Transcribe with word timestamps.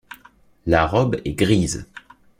La 0.65 0.87
robe 0.87 1.21
est 1.25 1.33
grise. 1.33 1.85